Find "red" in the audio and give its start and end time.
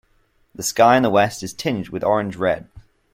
2.35-2.67